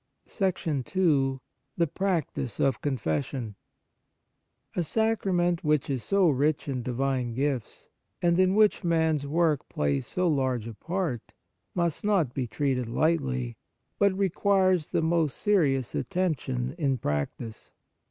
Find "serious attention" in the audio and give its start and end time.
15.37-16.73